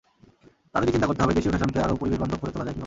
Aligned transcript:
তাদেরই 0.73 0.93
চিন্তা 0.93 1.07
করতে 1.09 1.21
হবে 1.23 1.35
দেশীয় 1.37 1.51
ফ্যাশনকে 1.53 1.79
আরও 1.85 1.99
পরিবেশবান্ধব 2.01 2.39
করে 2.41 2.51
তোলা 2.53 2.63
যায় 2.65 2.69
কীভাবে। 2.73 2.79